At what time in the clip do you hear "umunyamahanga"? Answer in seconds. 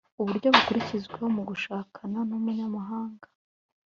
2.37-3.25